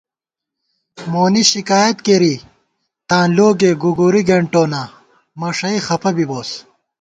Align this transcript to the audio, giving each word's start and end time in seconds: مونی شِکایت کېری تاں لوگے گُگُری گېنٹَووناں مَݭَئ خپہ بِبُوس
مونی 1.11 1.43
شِکایت 1.51 1.97
کېری 2.05 2.35
تاں 3.07 3.25
لوگے 3.35 3.71
گُگُری 3.81 4.21
گېنٹَووناں 4.27 4.87
مَݭَئ 5.39 5.77
خپہ 5.85 6.11
بِبُوس 6.15 6.49